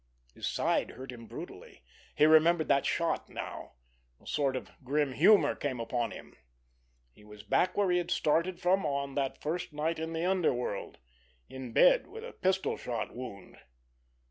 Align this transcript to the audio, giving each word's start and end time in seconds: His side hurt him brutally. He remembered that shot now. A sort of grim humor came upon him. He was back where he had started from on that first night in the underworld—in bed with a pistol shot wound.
His 0.33 0.47
side 0.47 0.89
hurt 0.93 1.11
him 1.11 1.27
brutally. 1.27 1.83
He 2.15 2.25
remembered 2.25 2.67
that 2.69 2.87
shot 2.87 3.29
now. 3.29 3.73
A 4.19 4.25
sort 4.25 4.55
of 4.55 4.71
grim 4.83 5.11
humor 5.13 5.53
came 5.55 5.79
upon 5.79 6.09
him. 6.09 6.35
He 7.11 7.23
was 7.23 7.43
back 7.43 7.77
where 7.77 7.91
he 7.91 7.99
had 7.99 8.09
started 8.09 8.59
from 8.59 8.83
on 8.83 9.13
that 9.13 9.43
first 9.43 9.73
night 9.73 9.99
in 9.99 10.13
the 10.13 10.25
underworld—in 10.25 11.71
bed 11.73 12.07
with 12.07 12.23
a 12.23 12.33
pistol 12.33 12.77
shot 12.77 13.15
wound. 13.15 13.59